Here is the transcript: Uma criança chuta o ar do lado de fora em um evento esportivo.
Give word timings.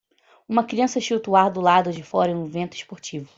Uma 0.49 0.63
criança 0.63 0.99
chuta 0.99 1.29
o 1.29 1.35
ar 1.35 1.51
do 1.51 1.61
lado 1.61 1.93
de 1.93 2.01
fora 2.01 2.31
em 2.31 2.35
um 2.35 2.47
evento 2.47 2.73
esportivo. 2.75 3.29